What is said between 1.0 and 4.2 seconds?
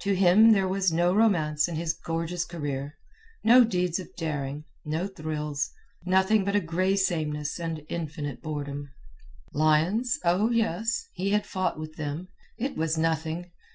romance in his gorgeous career, no deeds of